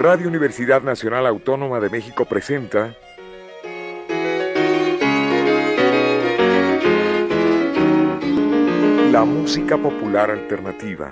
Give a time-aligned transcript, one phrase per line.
[0.00, 2.94] Radio Universidad Nacional Autónoma de México presenta
[9.10, 11.10] La música popular alternativa.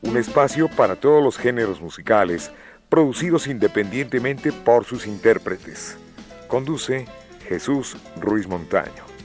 [0.00, 2.50] Un espacio para todos los géneros musicales,
[2.88, 5.98] producidos independientemente por sus intérpretes.
[6.48, 7.04] Conduce
[7.46, 9.15] Jesús Ruiz Montaño.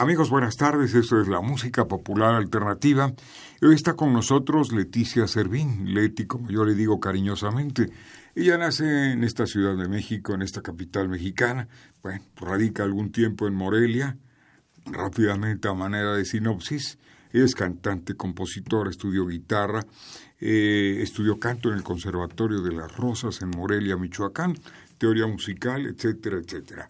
[0.00, 0.94] Amigos, buenas tardes.
[0.94, 3.12] Esto es la música popular alternativa.
[3.60, 7.90] Hoy está con nosotros Leticia Servín, Leti, como yo le digo cariñosamente.
[8.36, 11.66] Ella nace en esta Ciudad de México, en esta capital mexicana.
[12.00, 14.16] Bueno, radica algún tiempo en Morelia.
[14.86, 16.96] Rápidamente, a manera de sinopsis,
[17.32, 19.84] es cantante, compositora, estudió guitarra,
[20.38, 24.54] eh, estudió canto en el Conservatorio de las Rosas en Morelia, Michoacán,
[24.96, 26.88] teoría musical, etcétera, etcétera.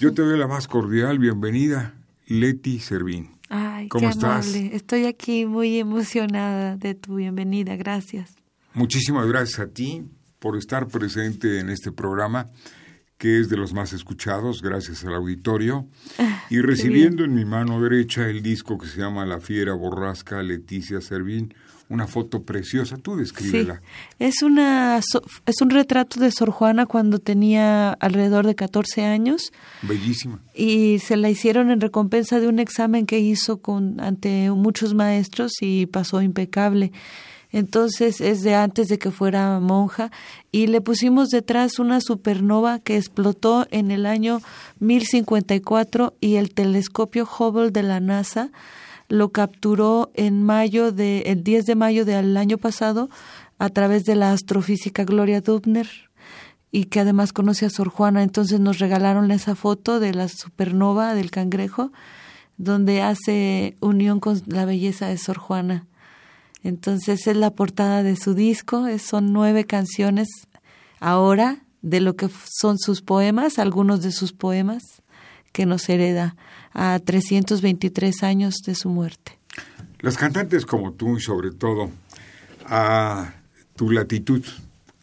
[0.00, 1.95] Yo te doy la más cordial bienvenida
[2.26, 3.30] Leti Servín.
[3.48, 4.54] Ay, ¿Cómo estás?
[4.54, 7.76] Estoy aquí muy emocionada de tu bienvenida.
[7.76, 8.34] Gracias.
[8.74, 10.02] Muchísimas gracias a ti
[10.38, 12.46] por estar presente en este programa
[13.18, 15.86] que es de los más escuchados gracias al auditorio
[16.18, 20.42] ah, y recibiendo en mi mano derecha el disco que se llama La Fiera Borrasca
[20.42, 21.54] Leticia Servín,
[21.88, 22.96] una foto preciosa.
[22.96, 23.80] Tú descríbela.
[24.18, 29.52] es, una, es un retrato de Sor Juana cuando tenía alrededor de 14 años.
[29.82, 30.40] Bellísima.
[30.54, 35.52] Y se la hicieron en recompensa de un examen que hizo con, ante muchos maestros
[35.60, 36.92] y pasó impecable.
[37.52, 40.10] Entonces es de antes de que fuera monja
[40.50, 44.40] y le pusimos detrás una supernova que explotó en el año
[44.80, 48.50] 1054 y el telescopio Hubble de la NASA
[49.08, 53.08] lo capturó en mayo de, el 10 de mayo del año pasado
[53.58, 55.88] a través de la astrofísica Gloria Dubner
[56.72, 58.22] y que además conoce a Sor Juana.
[58.22, 61.92] Entonces nos regalaron esa foto de la supernova del cangrejo
[62.58, 65.86] donde hace unión con la belleza de Sor Juana.
[66.66, 70.26] Entonces es la portada de su disco, son nueve canciones
[70.98, 74.82] ahora de lo que son sus poemas, algunos de sus poemas
[75.52, 76.34] que nos hereda
[76.72, 79.38] a 323 años de su muerte.
[80.00, 81.88] Las cantantes como tú sobre todo
[82.64, 83.34] a
[83.76, 84.44] tu latitud,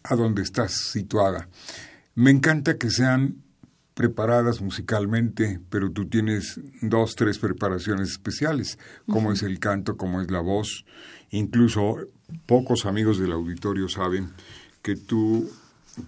[0.02, 1.48] a donde estás situada,
[2.14, 3.36] me encanta que sean
[3.94, 8.78] preparadas musicalmente, pero tú tienes dos, tres preparaciones especiales,
[9.08, 10.84] como es el canto, como es la voz.
[11.30, 11.98] Incluso
[12.46, 14.30] pocos amigos del auditorio saben
[14.82, 15.48] que tú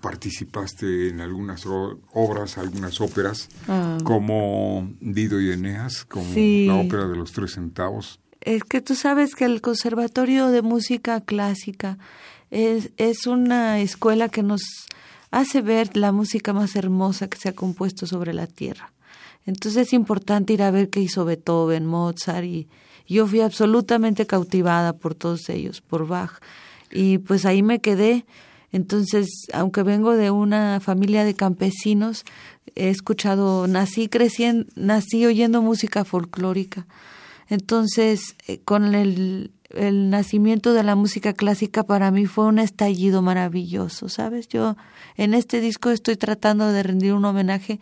[0.01, 3.99] participaste en algunas obras, algunas óperas, ah.
[4.03, 8.19] como Dido y Eneas, como la ópera de los tres centavos.
[8.41, 11.99] Es que tú sabes que el Conservatorio de Música Clásica
[12.51, 14.63] es, es una escuela que nos
[15.31, 18.93] hace ver la música más hermosa que se ha compuesto sobre la tierra.
[19.45, 22.69] Entonces es importante ir a ver qué hizo Beethoven, Mozart y
[23.07, 26.41] yo fui absolutamente cautivada por todos ellos, por Bach.
[26.91, 28.25] Y pues ahí me quedé
[28.77, 32.25] entonces, aunque vengo de una familia de campesinos,
[32.75, 36.87] he escuchado, nací creciendo, nací oyendo música folclórica.
[37.49, 43.23] Entonces, eh, con el, el nacimiento de la música clásica para mí fue un estallido
[43.23, 44.49] maravilloso, ¿sabes?
[44.49, 44.77] Yo
[45.17, 47.81] en este disco estoy tratando de rendir un homenaje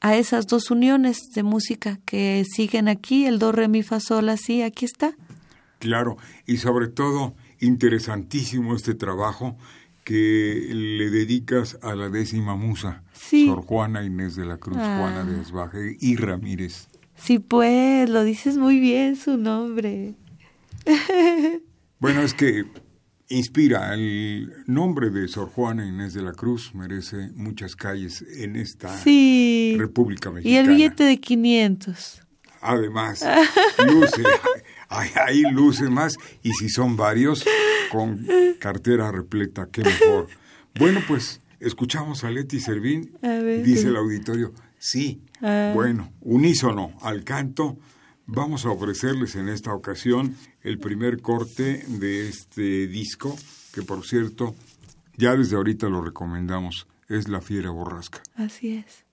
[0.00, 4.28] a esas dos uniones de música que siguen aquí, el do, re, mi, fa, sol,
[4.28, 5.14] así, aquí está.
[5.78, 6.16] Claro,
[6.46, 9.56] y sobre todo interesantísimo este trabajo
[10.04, 15.40] que le dedicas a la décima musa, Sor Juana Inés de la Cruz, Juana de
[15.40, 16.88] Esbaje y Ramírez.
[17.16, 20.14] Sí, pues, lo dices muy bien su nombre.
[22.00, 22.64] Bueno, es que
[23.28, 23.92] inspira.
[23.92, 30.30] El nombre de Sor Juana Inés de la Cruz merece muchas calles en esta República
[30.30, 30.54] Mexicana.
[30.54, 32.22] Y el billete de 500.
[32.62, 33.24] Además,
[33.86, 34.22] luce,
[34.88, 36.16] ahí luce más.
[36.42, 37.44] Y si son varios,
[37.90, 38.26] con
[38.58, 40.28] cartera repleta, qué mejor.
[40.78, 43.12] Bueno, pues escuchamos a Leti Servín,
[43.64, 45.72] dice el auditorio, sí, ah.
[45.74, 47.78] bueno, unísono al canto.
[48.32, 53.36] Vamos a ofrecerles en esta ocasión el primer corte de este disco,
[53.74, 54.54] que por cierto,
[55.16, 58.22] ya desde ahorita lo recomendamos, es La Fiera Borrasca.
[58.36, 59.04] Así es.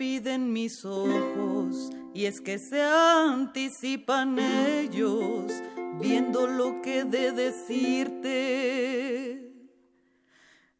[0.00, 5.52] Impiden mis ojos y es que se anticipan ellos
[6.00, 8.72] viendo lo que de decirte.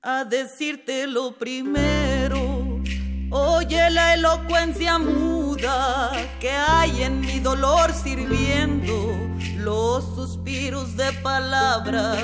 [0.00, 2.80] A decirte lo primero,
[3.30, 9.18] oye la elocuencia muda que hay en mi dolor sirviendo
[9.58, 12.22] los suspiros de palabras,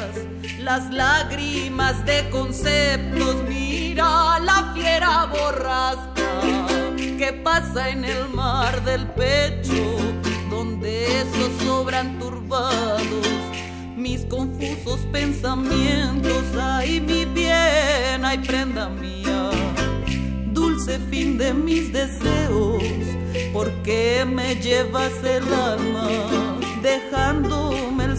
[0.60, 3.36] las lágrimas de conceptos.
[3.46, 6.15] Mira la fiera borrasca
[7.16, 9.96] que pasa en el mar del pecho,
[10.50, 13.26] donde esos sobran turbados.
[13.96, 19.50] Mis confusos pensamientos, ay mi bien, ay prenda mía,
[20.52, 22.82] dulce fin de mis deseos,
[23.52, 26.08] porque me llevas el alma,
[26.82, 28.18] dejándome el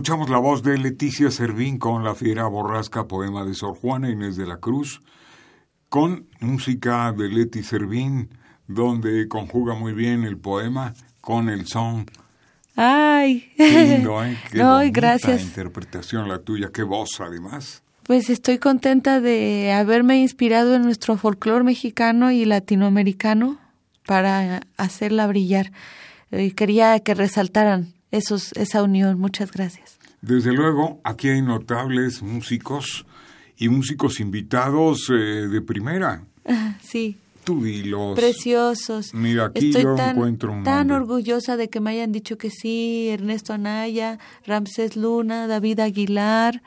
[0.00, 4.34] Escuchamos la voz de Leticia Servín con La Fiera Borrasca, poema de Sor Juana Inés
[4.34, 5.02] de la Cruz,
[5.90, 8.30] con música de Leti Servín,
[8.66, 12.06] donde conjuga muy bien el poema con el son
[12.76, 13.52] Ay.
[13.58, 14.38] Qué lindo, ¿eh?
[14.50, 15.42] Qué no, bonita gracias.
[15.42, 17.82] interpretación la tuya, qué voz además.
[18.04, 23.58] Pues estoy contenta de haberme inspirado en nuestro folclore mexicano y latinoamericano
[24.06, 25.72] para hacerla brillar.
[26.30, 29.18] Eh, quería que resaltaran esos, esa unión.
[29.18, 29.98] Muchas gracias.
[30.22, 33.06] Desde luego, aquí hay notables músicos
[33.56, 36.24] y músicos invitados eh, de primera.
[36.82, 38.16] Sí, Tú dilos.
[38.18, 39.14] preciosos.
[39.14, 40.96] Mira, aquí Estoy yo tan, encuentro un tan nombre.
[40.96, 46.62] orgullosa de que me hayan dicho que sí, Ernesto Anaya, Ramsés Luna, David Aguilar.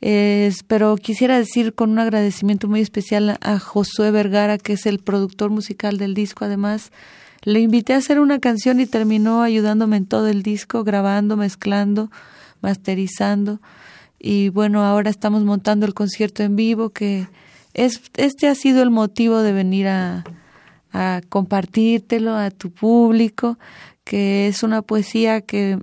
[0.00, 4.98] Es- pero quisiera decir con un agradecimiento muy especial a Josué Vergara, que es el
[4.98, 6.44] productor musical del disco.
[6.44, 6.92] Además,
[7.44, 12.10] le invité a hacer una canción y terminó ayudándome en todo el disco, grabando, mezclando,
[12.62, 13.60] masterizando.
[14.18, 17.28] Y bueno, ahora estamos montando el concierto en vivo, que
[17.74, 20.24] es, este ha sido el motivo de venir a,
[20.92, 23.58] a compartírtelo a tu público,
[24.04, 25.78] que es una poesía que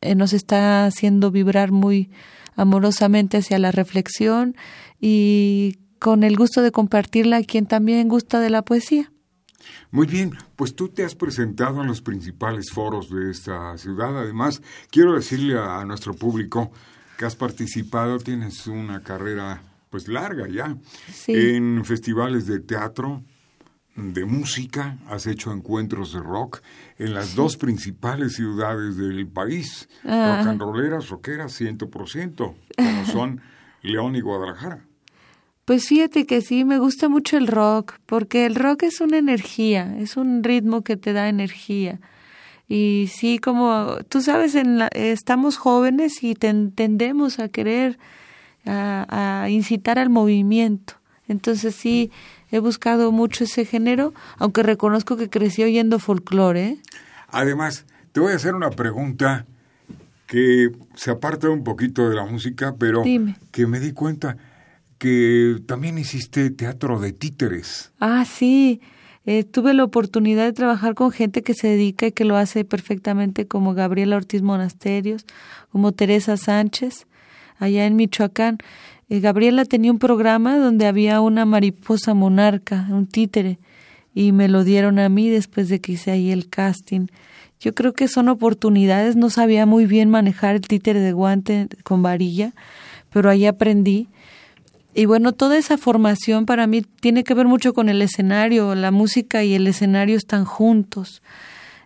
[0.00, 2.10] eh, nos está haciendo vibrar muy
[2.56, 4.56] amorosamente hacia la reflexión
[5.00, 9.10] y con el gusto de compartirla a quien también gusta de la poesía.
[9.90, 14.18] Muy bien, pues tú te has presentado en los principales foros de esta ciudad.
[14.18, 16.70] Además, quiero decirle a, a nuestro público
[17.18, 20.76] que has participado, tienes una carrera pues larga ya,
[21.12, 21.32] Sí.
[21.32, 23.22] en festivales de teatro,
[23.94, 26.60] de música, has hecho encuentros de rock
[26.98, 30.38] en las dos principales ciudades del país, Ah.
[30.38, 33.40] rock and rolleras, rockeras, 100%, como son
[33.82, 34.84] León y Guadalajara.
[35.64, 39.96] Pues fíjate que sí, me gusta mucho el rock, porque el rock es una energía,
[39.98, 42.00] es un ritmo que te da energía.
[42.68, 47.98] Y sí, como tú sabes, en la- estamos jóvenes y ten- tendemos a querer,
[48.66, 50.94] a, a incitar al movimiento.
[51.28, 52.10] Entonces sí,
[52.50, 56.64] he buscado mucho ese género, aunque reconozco que crecí oyendo folclore.
[56.66, 56.78] ¿eh?
[57.28, 59.46] Además, te voy a hacer una pregunta
[60.26, 63.36] que se aparta un poquito de la música, pero Dime.
[63.50, 64.36] que me di cuenta
[64.98, 67.92] que también hiciste teatro de títeres.
[68.00, 68.80] Ah, sí.
[69.26, 72.64] Eh, tuve la oportunidad de trabajar con gente que se dedica y que lo hace
[72.64, 75.24] perfectamente, como Gabriela Ortiz Monasterios,
[75.72, 77.06] como Teresa Sánchez,
[77.58, 78.58] allá en Michoacán.
[79.08, 83.58] Eh, Gabriela tenía un programa donde había una mariposa monarca, un títere,
[84.14, 87.06] y me lo dieron a mí después de que hice ahí el casting.
[87.60, 92.02] Yo creo que son oportunidades, no sabía muy bien manejar el títere de guante con
[92.02, 92.52] varilla,
[93.10, 94.08] pero ahí aprendí.
[94.94, 98.90] Y bueno, toda esa formación para mí tiene que ver mucho con el escenario, la
[98.90, 101.22] música y el escenario están juntos.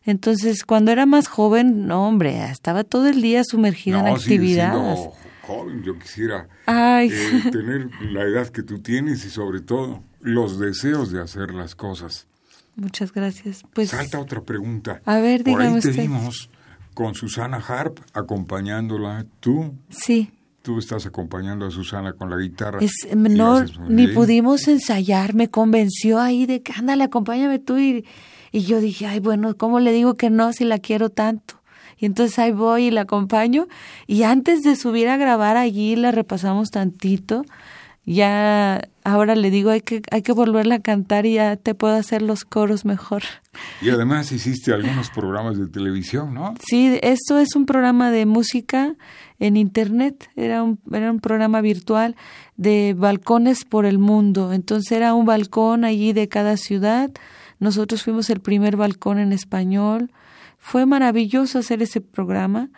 [0.05, 4.99] Entonces, cuando era más joven, no, hombre, estaba todo el día sumergida en no, actividades.
[4.99, 7.11] siendo joven, yo quisiera Ay.
[7.12, 11.75] eh, tener la edad que tú tienes y sobre todo los deseos de hacer las
[11.75, 12.27] cosas.
[12.77, 13.62] Muchas gracias.
[13.75, 15.00] Pues Salta otra pregunta.
[15.05, 16.03] A ver, Por ahí dígame te usted.
[16.03, 16.50] vimos
[16.95, 19.27] con Susana Harp acompañándola.
[19.41, 20.31] Tú, sí,
[20.62, 22.79] tú estás acompañando a Susana con la guitarra.
[22.81, 23.07] es
[23.88, 28.05] ni pudimos ensayar, me convenció ahí de que ándale, acompáñame tú y,
[28.53, 31.55] y yo dije, ay, bueno, ¿cómo le digo que no si la quiero tanto?
[31.99, 33.67] Y entonces ahí voy y la acompaño
[34.07, 37.45] y antes de subir a grabar allí la repasamos tantito.
[38.11, 41.95] Ya ahora le digo, hay que hay que volverla a cantar y ya te puedo
[41.95, 43.23] hacer los coros mejor.
[43.83, 46.55] Y además hiciste algunos programas de televisión, ¿no?
[46.67, 48.95] Sí, esto es un programa de música
[49.38, 52.17] en internet, era un, era un programa virtual
[52.57, 54.55] de balcones por el mundo.
[54.55, 57.11] Entonces era un balcón allí de cada ciudad.
[57.59, 60.11] Nosotros fuimos el primer balcón en español.
[60.57, 62.71] Fue maravilloso hacer ese programa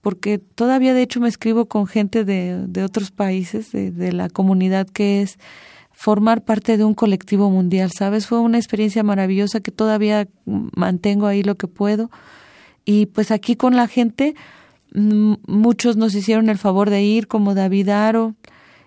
[0.00, 4.28] porque todavía de hecho me escribo con gente de, de otros países, de, de la
[4.28, 5.38] comunidad que es
[5.98, 8.28] formar parte de un colectivo mundial, ¿sabes?
[8.28, 12.08] Fue una experiencia maravillosa que todavía mantengo ahí lo que puedo.
[12.84, 14.36] Y pues aquí con la gente,
[14.94, 18.36] mm, muchos nos hicieron el favor de ir, como David Aro,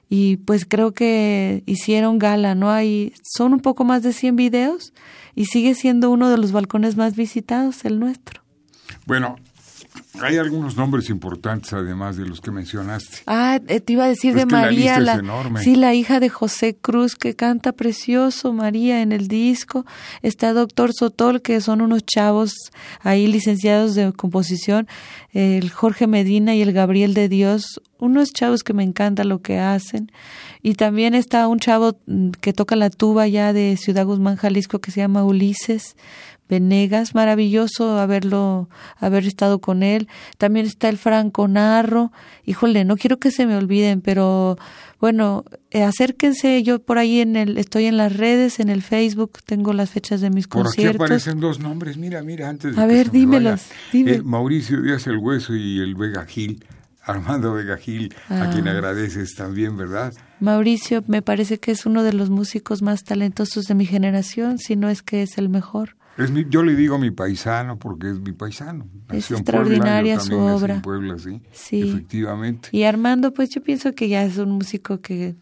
[0.07, 2.71] y pues creo que hicieron gala, ¿no?
[2.71, 4.93] Hay, son un poco más de 100 videos
[5.35, 8.41] y sigue siendo uno de los balcones más visitados, el nuestro.
[9.05, 9.35] Bueno,
[10.21, 13.19] hay algunos nombres importantes además de los que mencionaste.
[13.27, 16.29] Ah, eh, te iba a decir de la María, lista la, sí, la hija de
[16.29, 19.85] José Cruz que canta precioso, María en el disco.
[20.21, 22.53] Está Doctor Sotol, que son unos chavos
[23.01, 24.87] ahí licenciados de composición,
[25.31, 29.59] el Jorge Medina y el Gabriel de Dios, unos chavos que me encanta lo que
[29.59, 30.11] hacen.
[30.61, 34.79] Y también está un chavo mm, que toca la tuba ya de Ciudad Guzmán, Jalisco,
[34.79, 35.95] que se llama Ulises
[36.51, 37.15] Venegas.
[37.15, 40.09] Maravilloso haberlo, haber estado con él.
[40.37, 42.11] También está el Franco Narro.
[42.45, 44.57] Híjole, no quiero que se me olviden, pero
[44.99, 46.61] bueno, eh, acérquense.
[46.61, 50.19] Yo por ahí en el, estoy en las redes, en el Facebook, tengo las fechas
[50.19, 50.97] de mis conciertos.
[50.97, 51.95] Por aquí aparecen dos nombres.
[51.95, 53.67] Mira, mira, antes de A ver, dímelos.
[53.93, 56.65] Eh, Mauricio Díaz el Hueso y el Vega Gil.
[57.03, 58.71] Armando Vega Gil, a quien ah.
[58.71, 60.13] agradeces también, ¿verdad?
[60.39, 64.75] Mauricio me parece que es uno de los músicos más talentosos de mi generación, si
[64.75, 65.95] no es que es el mejor.
[66.17, 68.87] Es mi, yo le digo mi paisano porque es mi paisano.
[69.11, 70.75] es extraordinaria su obra.
[70.75, 71.41] En Puebla, ¿sí?
[71.51, 72.69] sí, efectivamente.
[72.71, 75.35] Y Armando, pues yo pienso que ya es un músico que,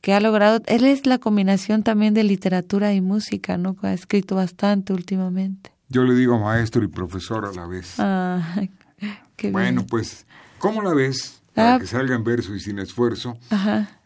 [0.00, 3.76] que ha logrado, él es la combinación también de literatura y música, ¿no?
[3.82, 5.72] Ha escrito bastante últimamente.
[5.88, 7.94] Yo le digo maestro y profesor a la vez.
[7.98, 8.62] Ah,
[9.36, 10.26] qué bueno, pues
[10.60, 11.39] ¿Cómo la ves?
[11.60, 11.78] Para ah.
[11.78, 13.36] que salga en verso y sin esfuerzo.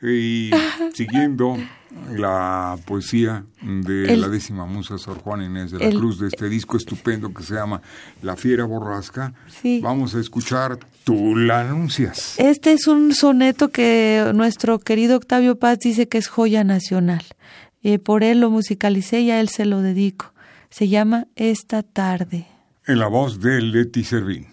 [0.03, 0.51] Y
[0.93, 1.57] siguiendo
[2.13, 6.77] la poesía de la décima musa Sor Juana Inés de la Cruz, de este disco
[6.77, 7.81] estupendo que se llama
[8.23, 9.33] La Fiera Borrasca,
[9.81, 12.35] vamos a escuchar Tú la anuncias.
[12.39, 17.23] Este es un soneto que nuestro querido Octavio Paz dice que es joya nacional.
[17.83, 20.33] Eh, por él lo musicalicé y a él se lo dedico.
[20.71, 22.47] Se llama Esta tarde.
[22.87, 24.47] En la voz de Leti Servín.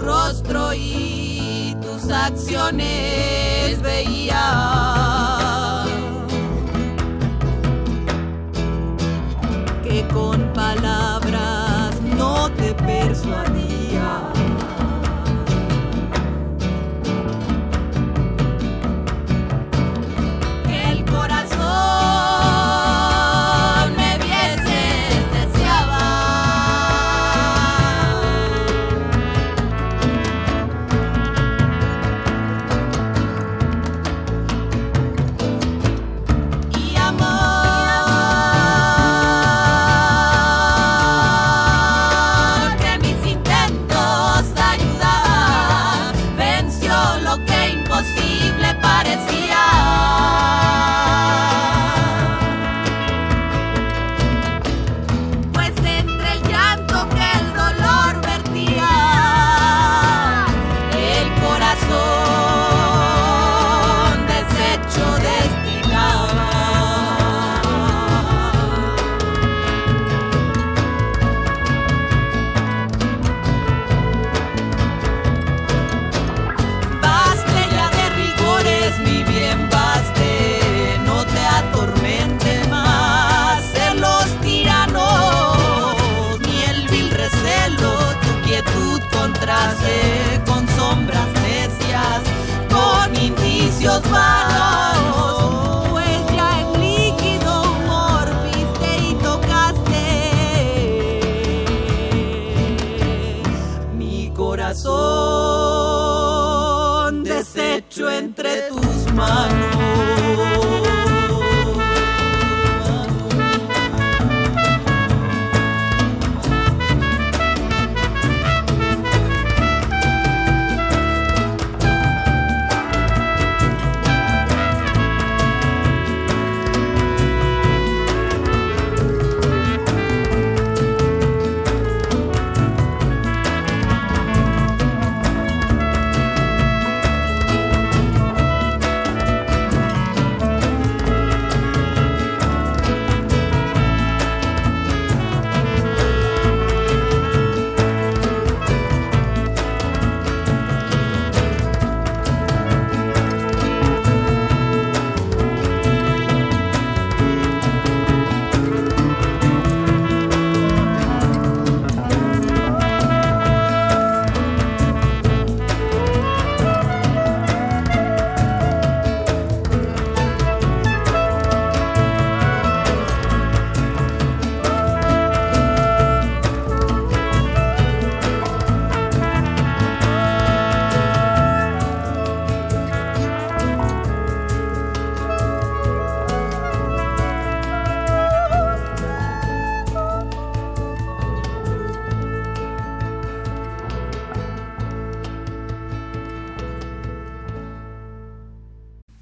[0.00, 5.19] rostro y tus acciones veía.
[48.16, 50.19] imposible parecía.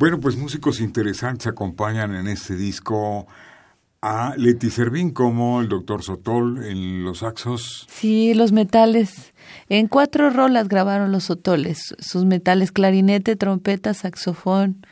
[0.09, 3.27] Bueno, pues músicos interesantes acompañan en este disco
[4.01, 7.87] a Leti Servín como el doctor Sotol en los saxos.
[7.91, 9.35] Sí, los metales.
[9.69, 14.87] En cuatro rolas grabaron los Sotoles, sus metales clarinete, trompeta, saxofón.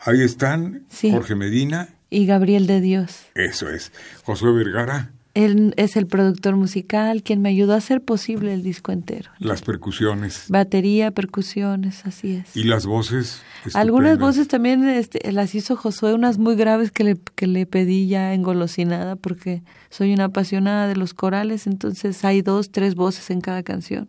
[0.00, 1.90] Ahí están Jorge Medina.
[2.10, 3.26] Y Gabriel de Dios.
[3.36, 3.92] Eso es.
[4.24, 5.12] Josué Vergara.
[5.34, 9.30] Él es el productor musical, quien me ayudó a hacer posible el disco entero.
[9.38, 10.44] Las percusiones.
[10.48, 12.54] Batería, percusiones, así es.
[12.56, 13.42] ¿Y las voces?
[13.74, 18.08] Algunas voces también este, las hizo Josué, unas muy graves que le, que le pedí
[18.08, 23.40] ya engolosinada porque soy una apasionada de los corales, entonces hay dos, tres voces en
[23.40, 24.08] cada canción.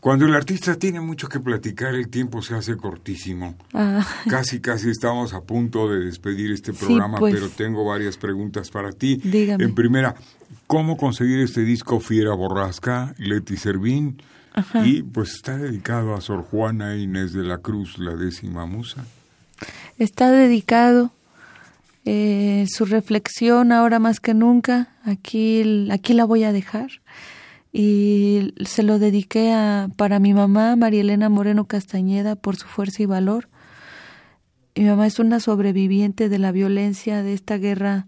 [0.00, 3.54] Cuando el artista tiene mucho que platicar, el tiempo se hace cortísimo.
[3.74, 4.06] Ah.
[4.28, 7.34] Casi, casi estamos a punto de despedir este programa, pues.
[7.34, 9.20] pero tengo varias preguntas para ti.
[9.22, 9.62] Dígame.
[9.62, 10.14] En primera,
[10.66, 14.22] ¿cómo conseguir este disco Fiera Borrasca, Leti Servín?
[14.82, 19.04] Y pues está dedicado a Sor Juana Inés de la Cruz, la décima musa.
[19.98, 21.12] Está dedicado
[22.06, 24.88] eh, su reflexión ahora más que nunca.
[25.04, 26.90] Aquí, aquí la voy a dejar
[27.72, 33.02] y se lo dediqué a, para mi mamá, María Elena Moreno Castañeda, por su fuerza
[33.02, 33.48] y valor.
[34.74, 38.06] Mi mamá es una sobreviviente de la violencia de esta guerra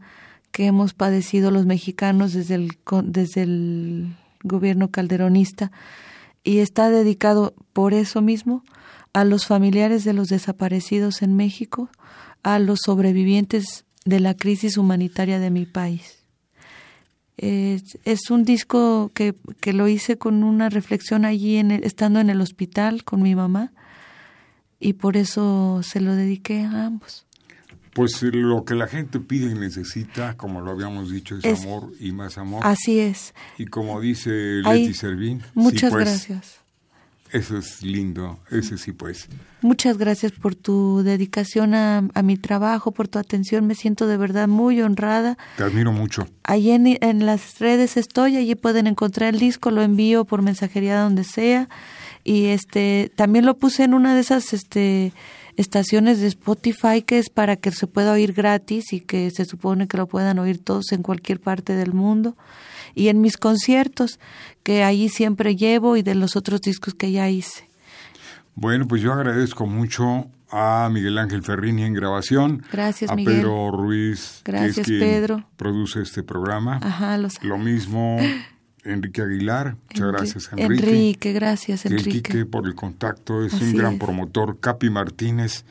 [0.50, 5.72] que hemos padecido los mexicanos desde el, desde el gobierno calderonista
[6.44, 8.64] y está dedicado por eso mismo
[9.12, 11.88] a los familiares de los desaparecidos en México,
[12.42, 16.21] a los sobrevivientes de la crisis humanitaria de mi país.
[17.38, 22.40] Es, un disco que, que, lo hice con una reflexión allí, en estando en el
[22.40, 23.72] hospital con mi mamá,
[24.78, 27.26] y por eso se lo dediqué a ambos.
[27.94, 32.12] Pues lo que la gente pide y necesita, como lo habíamos dicho, es, amor y
[32.12, 32.62] más amor.
[32.64, 33.34] Así es.
[33.58, 35.42] Y como dice Leti Servín.
[35.54, 36.61] Muchas pues, gracias.
[37.32, 39.28] Eso es lindo, ese sí pues.
[39.62, 44.48] Muchas gracias por tu dedicación a, mi trabajo, por tu atención, me siento de verdad
[44.48, 45.38] muy honrada.
[45.56, 46.28] Te admiro mucho.
[46.44, 51.00] Allí en, en las redes estoy, allí pueden encontrar el disco, lo envío por mensajería
[51.00, 51.68] donde sea
[52.24, 55.12] y este también lo puse en una de esas este
[55.56, 59.88] estaciones de Spotify que es para que se pueda oír gratis y que se supone
[59.88, 62.36] que lo puedan oír todos en cualquier parte del mundo
[62.94, 64.18] y en mis conciertos
[64.62, 67.68] que ahí siempre llevo y de los otros discos que ya hice.
[68.54, 72.62] Bueno, pues yo agradezco mucho a Miguel Ángel Ferrini en grabación.
[72.70, 73.36] Gracias, a Miguel.
[73.36, 75.44] Pedro Ruiz, Gracias, que Pedro.
[75.56, 76.78] produce este programa.
[76.82, 78.18] Ajá, lo mismo
[78.84, 79.76] Enrique Aguilar.
[79.90, 80.84] Muchas gracias, Enrique.
[80.84, 82.44] Enrique, gracias, Enrique.
[82.44, 84.60] por el contacto, es un gran promotor.
[84.60, 85.64] Capi Martínez,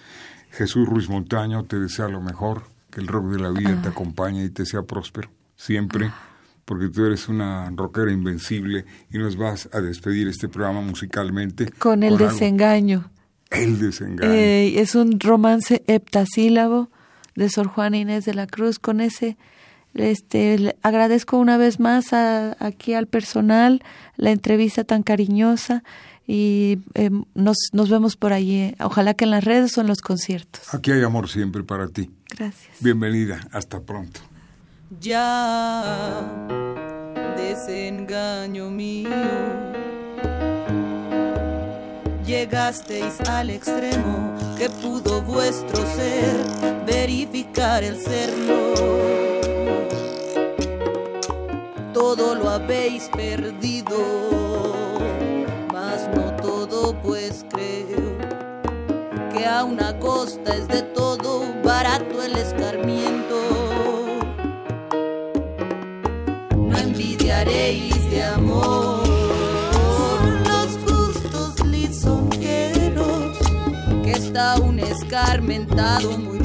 [0.50, 3.92] Jesús Ruiz Montaño, te desea lo mejor, que el rock de la vida te ah.
[3.92, 6.08] acompañe y te sea próspero, siempre.
[6.08, 6.31] Ah
[6.72, 11.70] porque tú eres una rockera invencible y nos vas a despedir este programa musicalmente.
[11.70, 13.12] Con el desengaño.
[13.50, 14.32] El desengaño.
[14.32, 16.90] Eh, es un romance heptasílabo
[17.36, 18.80] de Sor Juana Inés de la Cruz.
[18.80, 19.36] Con ese,
[19.96, 23.84] este, agradezco una vez más aquí al personal
[24.16, 25.84] la entrevista tan cariñosa
[26.26, 28.76] y em, nos, nos vemos por allí.
[28.80, 30.74] Ojalá que en las redes o en los conciertos.
[30.74, 32.10] Aquí hay amor siempre para ti.
[32.30, 32.78] Gracias.
[32.80, 33.42] Bienvenida.
[33.52, 34.31] Hasta pronto
[35.00, 36.22] ya
[37.38, 39.10] desengaño mío.
[42.26, 48.74] Llegasteis al extremo que pudo vuestro ser verificar el serlo.
[51.94, 53.98] Todo lo habéis perdido,
[55.72, 58.18] mas no todo, pues creo
[59.32, 60.91] que a una costa es de
[75.72, 76.41] escarmentado muy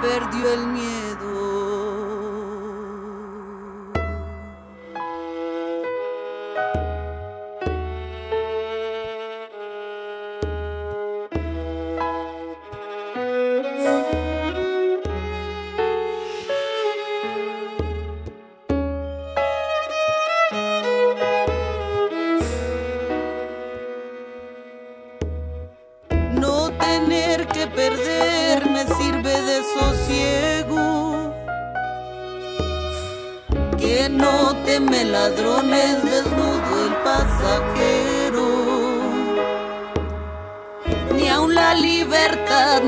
[0.00, 0.87] no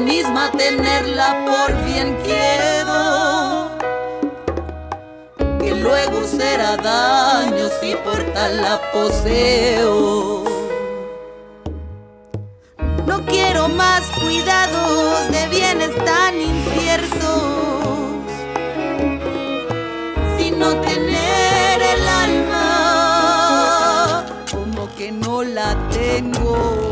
[0.01, 3.71] misma tenerla por bien quiero.
[5.61, 10.45] Que luego será daño si por tal la poseo.
[13.07, 17.61] No quiero más cuidados de bienes tan inciertos
[20.61, 22.67] no tener el alma
[24.51, 26.90] como que no la tengo.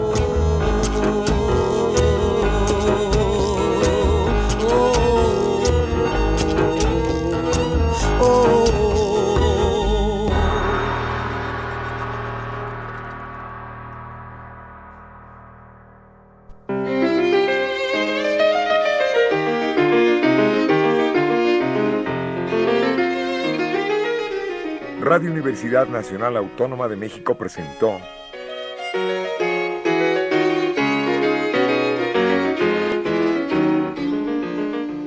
[25.09, 27.99] Radio Universidad Nacional Autónoma de México presentó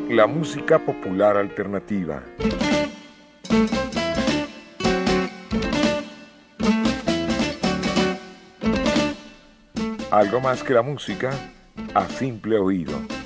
[0.10, 2.24] La música popular alternativa.
[10.10, 11.30] Algo más que la música
[11.94, 13.21] a simple oído.